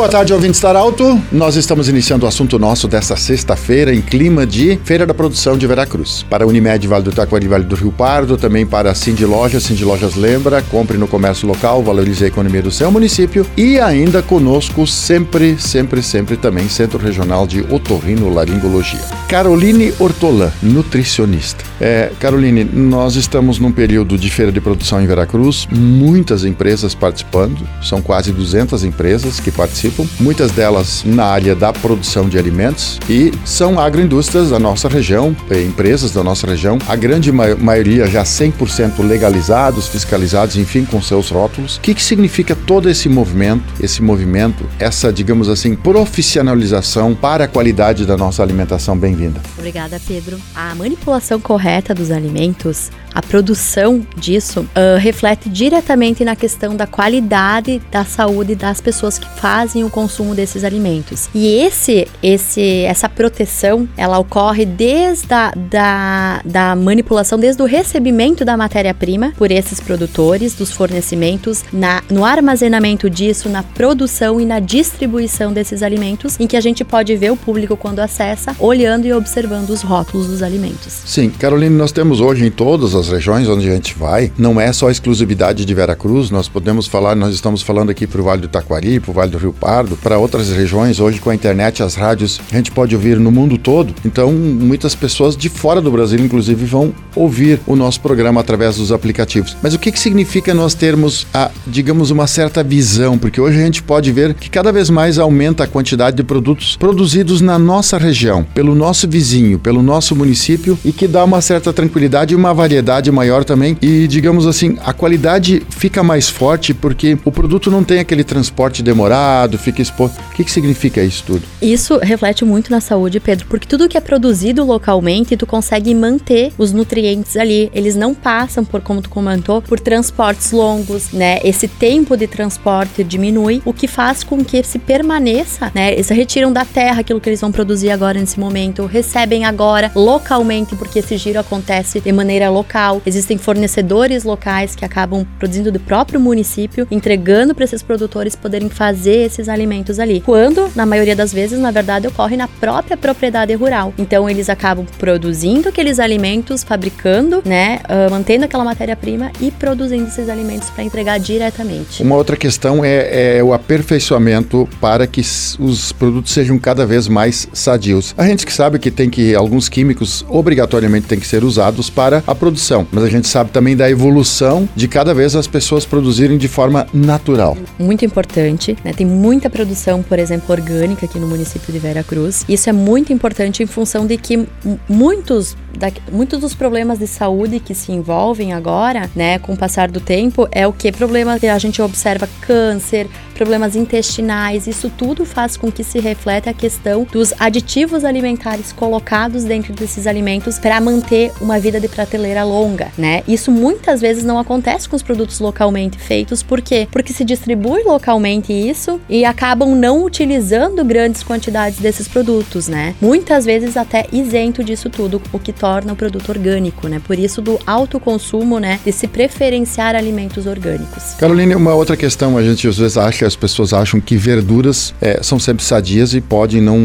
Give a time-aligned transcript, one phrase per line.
[0.00, 1.20] Boa tarde, ouvintes da Alto.
[1.30, 5.66] Nós estamos iniciando o assunto nosso desta sexta-feira em clima de Feira da Produção de
[5.66, 6.22] Veracruz.
[6.22, 9.64] Para a Unimed Vale do Taquari Vale do Rio Pardo, também para a Cindy Lojas,
[9.64, 14.22] Cindy Lojas lembra, compre no comércio local, valorize a economia do seu município e ainda
[14.22, 19.00] conosco sempre, sempre, sempre também Centro Regional de Otorrino Laringologia.
[19.28, 21.62] Caroline Ortolan, nutricionista.
[21.78, 27.68] É, Caroline, nós estamos num período de feira de produção em Veracruz, muitas empresas participando,
[27.82, 32.98] são quase 200 empresas que participam participam, muitas delas na área da produção de alimentos
[33.08, 38.06] e são agroindústrias da nossa região, eh, empresas da nossa região, a grande ma maioria
[38.06, 41.76] já 100% legalizados, fiscalizados, enfim, com seus rótulos.
[41.76, 47.48] O que, que significa todo esse movimento, esse movimento, essa, digamos assim, profissionalização para a
[47.48, 48.96] qualidade da nossa alimentação?
[48.96, 49.40] Bem-vinda.
[49.58, 50.38] Obrigada, Pedro.
[50.54, 57.80] A manipulação correta dos alimentos a produção disso uh, reflete diretamente na questão da qualidade
[57.90, 61.28] da saúde das pessoas que fazem o consumo desses alimentos.
[61.34, 68.44] E esse, esse, essa proteção, ela ocorre desde a da, da manipulação, desde o recebimento
[68.44, 74.60] da matéria-prima por esses produtores, dos fornecimentos, na, no armazenamento disso, na produção e na
[74.60, 79.12] distribuição desses alimentos, em que a gente pode ver o público quando acessa, olhando e
[79.12, 81.02] observando os rótulos dos alimentos.
[81.04, 84.60] Sim, Caroline, nós temos hoje em todas as as regiões onde a gente vai, não
[84.60, 88.42] é só exclusividade de Veracruz, nós podemos falar, nós estamos falando aqui para o Vale
[88.42, 91.82] do Taquari, para o Vale do Rio Pardo, para outras regiões, hoje com a internet,
[91.82, 95.90] as rádios, a gente pode ouvir no mundo todo, então muitas pessoas de fora do
[95.90, 99.56] Brasil, inclusive, vão ouvir o nosso programa através dos aplicativos.
[99.62, 103.18] Mas o que, que significa nós termos, a, digamos, uma certa visão?
[103.18, 106.76] Porque hoje a gente pode ver que cada vez mais aumenta a quantidade de produtos
[106.76, 111.72] produzidos na nossa região, pelo nosso vizinho, pelo nosso município e que dá uma certa
[111.72, 117.16] tranquilidade e uma variedade maior também e, digamos assim, a qualidade fica mais forte porque
[117.24, 120.18] o produto não tem aquele transporte demorado, fica exposto.
[120.18, 121.42] O que, que significa isso tudo?
[121.60, 126.52] Isso reflete muito na saúde, Pedro, porque tudo que é produzido localmente, tu consegue manter
[126.58, 127.70] os nutrientes ali.
[127.74, 131.38] Eles não passam por, como tu comentou, por transportes longos, né?
[131.44, 135.92] Esse tempo de transporte diminui, o que faz com que se permaneça, né?
[135.92, 140.74] Eles retiram da terra aquilo que eles vão produzir agora nesse momento, recebem agora localmente,
[140.76, 145.78] porque esse giro acontece de maneira local local, existem fornecedores locais que acabam produzindo do
[145.78, 150.20] próprio município, entregando para esses produtores poderem fazer esses alimentos ali.
[150.20, 153.92] Quando, na maioria das vezes, na verdade, ocorre na própria propriedade rural.
[153.98, 160.28] Então, eles acabam produzindo aqueles alimentos, fabricando, né, uh, mantendo aquela matéria-prima e produzindo esses
[160.28, 162.02] alimentos para entregar diretamente.
[162.02, 167.48] Uma outra questão é, é o aperfeiçoamento para que os produtos sejam cada vez mais
[167.52, 168.14] sadios.
[168.16, 172.22] A gente que sabe que tem que alguns químicos obrigatoriamente têm que ser usados para
[172.26, 175.84] a produção produção, mas a gente sabe também da evolução de cada vez as pessoas
[175.84, 177.56] produzirem de forma natural.
[177.78, 178.92] Muito importante, né?
[178.92, 182.44] Tem muita produção, por exemplo, orgânica aqui no município de Vera Cruz.
[182.48, 184.46] Isso é muito importante em função de que
[184.88, 189.90] muitos, da, muitos dos problemas de saúde que se envolvem agora, né, com o passar
[189.90, 190.92] do tempo, é o que?
[190.92, 193.08] Problema que a gente observa câncer,
[193.40, 199.44] problemas intestinais, isso tudo faz com que se reflete a questão dos aditivos alimentares colocados
[199.44, 202.59] dentro desses alimentos para manter uma vida de prateleira longa,
[202.98, 203.22] né?
[203.26, 206.86] Isso muitas vezes não acontece com os produtos localmente feitos, por quê?
[206.90, 212.94] Porque se distribui localmente isso e acabam não utilizando grandes quantidades desses produtos, né?
[213.00, 217.00] Muitas vezes até isento disso tudo, o que torna o produto orgânico, né?
[217.04, 221.14] Por isso do alto consumo, né, de se preferenciar alimentos orgânicos.
[221.18, 225.22] Caroline, uma outra questão, a gente às vezes acha as pessoas acham que verduras é,
[225.22, 226.78] são sempre sadias e podem não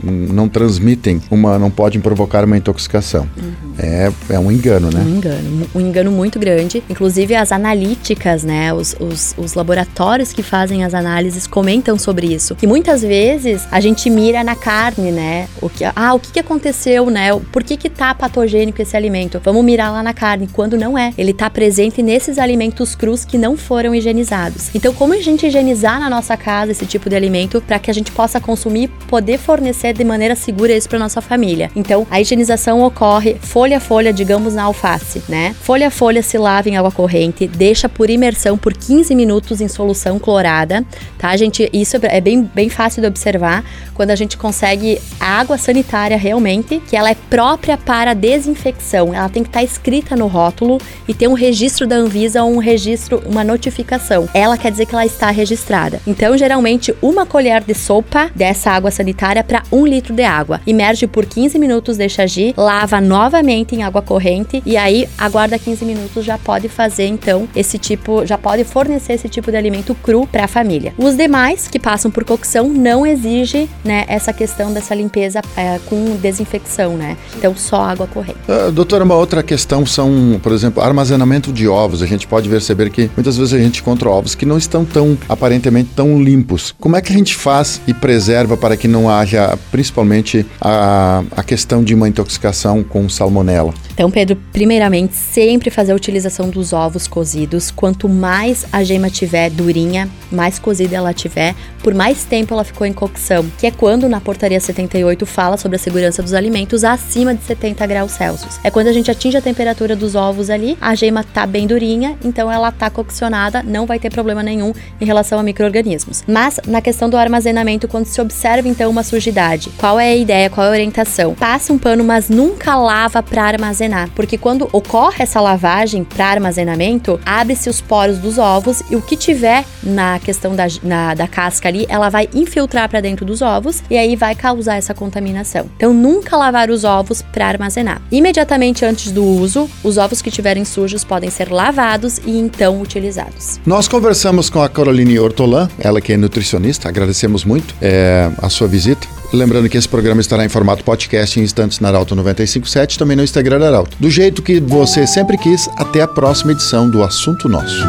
[0.00, 3.28] não transmitem uma não podem provocar uma intoxicação.
[3.36, 3.74] Uhum.
[3.78, 5.00] É, é um engano, né?
[5.00, 6.82] Um engano, um engano muito grande.
[6.88, 12.54] Inclusive as analíticas, né, os, os, os laboratórios que fazem as análises comentam sobre isso.
[12.54, 15.48] Que muitas vezes a gente mira na carne, né?
[15.60, 17.28] O que, ah, o que, que aconteceu, né?
[17.52, 19.40] Por que que tá patogênico esse alimento?
[19.44, 21.12] Vamos mirar lá na carne, quando não é.
[21.18, 24.70] Ele tá presente nesses alimentos crus que não foram higienizados.
[24.74, 27.94] Então, como a gente higienizar na nossa casa esse tipo de alimento para que a
[27.94, 31.70] gente possa consumir, poder fornecer de maneira segura isso para nossa família.
[31.74, 35.09] Então, a higienização ocorre folha a folha, digamos, na alface.
[35.10, 35.54] Disse, né?
[35.60, 39.68] Folha a folha se lava em água corrente, deixa por imersão por 15 minutos em
[39.68, 40.84] solução clorada,
[41.18, 41.68] tá, gente?
[41.72, 43.64] Isso é bem, bem fácil de observar
[43.94, 49.14] quando a gente consegue água sanitária realmente, que ela é própria para desinfecção.
[49.14, 52.58] Ela tem que estar escrita no rótulo e ter um registro da Anvisa ou um
[52.58, 54.28] registro, uma notificação.
[54.32, 56.00] Ela quer dizer que ela está registrada.
[56.06, 60.60] Então, geralmente, uma colher de sopa dessa água sanitária para um litro de água.
[60.66, 65.84] Imerge por 15 minutos, deixa agir, lava novamente em água corrente e aí aguarda 15
[65.84, 70.26] minutos, já pode fazer então esse tipo, já pode fornecer esse tipo de alimento cru
[70.26, 70.94] para a família.
[70.96, 76.16] Os demais que passam por cocção não exige, né, essa questão dessa limpeza é, com
[76.16, 77.16] desinfecção, né?
[77.36, 78.38] Então só água corrente.
[78.48, 82.02] Uh, doutora, uma outra questão são, por exemplo, armazenamento de ovos.
[82.02, 85.16] A gente pode perceber que muitas vezes a gente encontra ovos que não estão tão
[85.28, 86.74] aparentemente tão limpos.
[86.78, 91.42] Como é que a gente faz e preserva para que não haja, principalmente, a, a
[91.42, 93.74] questão de uma intoxicação com salmonela?
[94.00, 97.70] Então, Pedro, primeiramente, sempre fazer a utilização dos ovos cozidos.
[97.70, 102.86] Quanto mais a gema tiver durinha, mais cozida ela tiver, por mais tempo ela ficou
[102.86, 107.34] em cocção, que é quando na portaria 78 fala sobre a segurança dos alimentos acima
[107.34, 108.58] de 70 graus Celsius.
[108.64, 112.16] É quando a gente atinge a temperatura dos ovos ali, a gema tá bem durinha,
[112.24, 116.24] então ela tá coccionada, não vai ter problema nenhum em relação a micro-organismos.
[116.26, 120.48] Mas na questão do armazenamento, quando se observa então uma sujidade, qual é a ideia,
[120.48, 121.34] qual é a orientação?
[121.34, 126.26] Passa um pano, mas nunca lava para armazenar armazenar, porque quando ocorre essa lavagem para
[126.26, 131.26] armazenamento, abre-se os poros dos ovos e o que tiver na questão da, na, da
[131.26, 135.68] casca ali, ela vai infiltrar para dentro dos ovos e aí vai causar essa contaminação.
[135.76, 138.00] Então, nunca lavar os ovos para armazenar.
[138.10, 143.60] Imediatamente antes do uso, os ovos que tiverem sujos podem ser lavados e então utilizados.
[143.66, 148.68] Nós conversamos com a Caroline Ortolan, ela que é nutricionista, agradecemos muito é, a sua
[148.68, 149.19] visita.
[149.32, 153.22] Lembrando que esse programa estará em formato podcast em instantes na Arauto 957, também no
[153.22, 153.96] Instagram da Arauto.
[154.00, 157.86] Do jeito que você sempre quis, até a próxima edição do Assunto Nosso.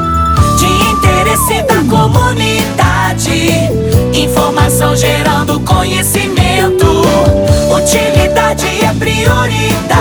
[0.59, 3.49] De interesse da comunidade,
[4.13, 6.85] informação gerando conhecimento.
[7.75, 10.00] Utilidade é prioridade,